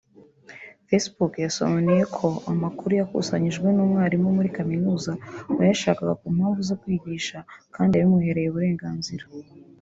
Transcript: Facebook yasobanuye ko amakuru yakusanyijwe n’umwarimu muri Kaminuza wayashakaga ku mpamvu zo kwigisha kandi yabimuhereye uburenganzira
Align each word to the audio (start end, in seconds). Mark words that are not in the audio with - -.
Facebook 0.87 1.33
yasobanuye 1.45 2.03
ko 2.17 2.27
amakuru 2.51 2.91
yakusanyijwe 2.99 3.67
n’umwarimu 3.71 4.27
muri 4.37 4.49
Kaminuza 4.57 5.11
wayashakaga 5.57 6.13
ku 6.21 6.27
mpamvu 6.35 6.59
zo 6.69 6.75
kwigisha 6.81 7.37
kandi 7.75 7.93
yabimuhereye 7.95 8.47
uburenganzira 8.49 9.25